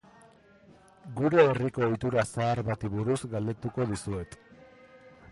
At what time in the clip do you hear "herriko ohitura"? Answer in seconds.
1.49-2.23